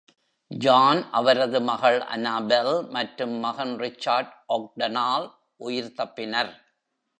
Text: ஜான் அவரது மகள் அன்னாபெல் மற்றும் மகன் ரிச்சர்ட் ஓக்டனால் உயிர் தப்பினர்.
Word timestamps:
ஜான் 0.51 1.01
அவரது 1.11 1.59
மகள் 1.61 1.99
அன்னாபெல் 2.07 2.71
மற்றும் 2.89 3.35
மகன் 3.39 3.75
ரிச்சர்ட் 3.79 4.33
ஓக்டனால் 4.49 5.27
உயிர் 5.59 5.95
தப்பினர். 5.97 6.53